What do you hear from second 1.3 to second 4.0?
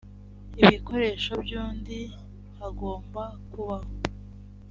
by undi hagomba kubaho